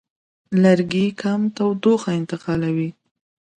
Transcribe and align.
لرګي 0.63 1.07
کم 1.21 1.41
تودوخه 1.55 2.11
انتقالوي. 2.19 2.89